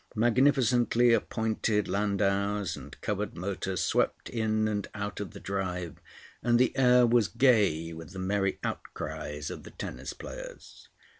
[0.15, 5.97] Magnificently appointed landaus and covered motors swept in and out of the drive,
[6.41, 10.89] and the air was gay with the merry outcries of the tennis players.